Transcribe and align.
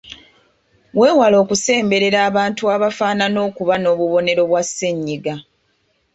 Weewale 0.99 1.35
okusemberera 1.43 2.19
abantu 2.29 2.63
abafaanana 2.75 3.39
okuba 3.47 3.75
n’obubonero 3.79 4.41
bwa 4.49 4.61
ssennyiga. 4.67 5.35